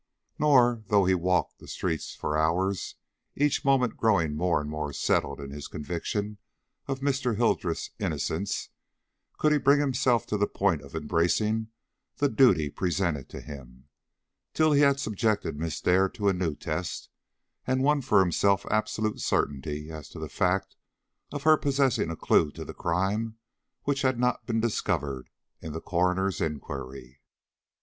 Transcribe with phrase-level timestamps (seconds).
[0.39, 2.95] Nor, though he walked the streets for hours,
[3.35, 6.39] each moment growing more and more settled in his conviction
[6.87, 7.35] of Mr.
[7.37, 8.69] Hildreth's innocence,
[9.37, 11.67] could he bring himself to the point of embracing
[12.17, 13.89] the duty presented to him,
[14.55, 17.11] till he had subjected Miss Dare to a new test,
[17.67, 20.75] and won for himself absolute certainty as to the fact
[21.31, 23.37] of her possessing a clue to the crime,
[23.83, 25.29] which had not been discovered
[25.61, 27.21] in the coroner's inquiry.